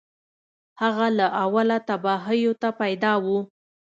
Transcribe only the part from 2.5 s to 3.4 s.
ته پیدا و